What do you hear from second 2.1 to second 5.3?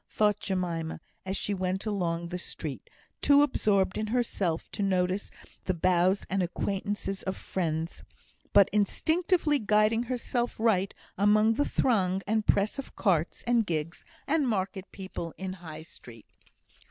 the street, too absorbed in herself to notice